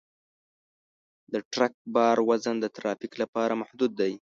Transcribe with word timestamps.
د 1.33 1.35
ټرک 1.51 1.73
بار 1.95 2.17
وزن 2.29 2.55
د 2.61 2.65
ترافیک 2.75 3.13
لپاره 3.21 3.53
محدود 3.61 3.91
دی. 3.99 4.13